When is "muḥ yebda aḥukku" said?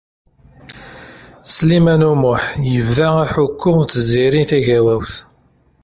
2.21-3.71